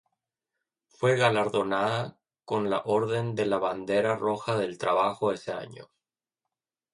[0.87, 5.91] Fue galardonada con la Orden de la Bandera Roja del Trabajo ese año.